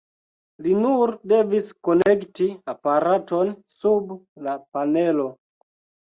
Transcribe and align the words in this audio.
Li 0.67 0.71
nur 0.83 1.11
devis 1.33 1.67
konekti 1.87 2.47
aparaton 2.73 3.51
sub 3.83 4.15
la 4.47 4.55
panelo. 4.79 5.27